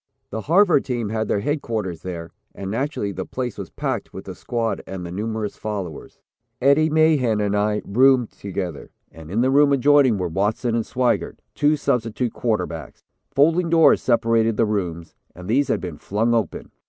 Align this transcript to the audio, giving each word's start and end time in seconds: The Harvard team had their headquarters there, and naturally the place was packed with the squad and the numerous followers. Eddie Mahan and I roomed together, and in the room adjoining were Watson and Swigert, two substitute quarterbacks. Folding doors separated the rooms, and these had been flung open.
The 0.31 0.41
Harvard 0.41 0.83
team 0.83 1.09
had 1.09 1.27
their 1.27 1.41
headquarters 1.41 2.01
there, 2.01 2.31
and 2.55 2.71
naturally 2.71 3.11
the 3.11 3.23
place 3.23 3.55
was 3.55 3.69
packed 3.69 4.11
with 4.11 4.25
the 4.25 4.33
squad 4.33 4.81
and 4.87 5.05
the 5.05 5.11
numerous 5.11 5.57
followers. 5.57 6.19
Eddie 6.59 6.89
Mahan 6.89 7.39
and 7.39 7.55
I 7.55 7.83
roomed 7.85 8.31
together, 8.31 8.89
and 9.11 9.29
in 9.29 9.41
the 9.41 9.51
room 9.51 9.71
adjoining 9.71 10.17
were 10.17 10.27
Watson 10.27 10.73
and 10.73 10.83
Swigert, 10.87 11.37
two 11.53 11.77
substitute 11.77 12.33
quarterbacks. 12.33 13.03
Folding 13.29 13.69
doors 13.69 14.01
separated 14.01 14.57
the 14.57 14.65
rooms, 14.65 15.13
and 15.35 15.47
these 15.47 15.67
had 15.67 15.79
been 15.79 15.97
flung 15.99 16.33
open. 16.33 16.71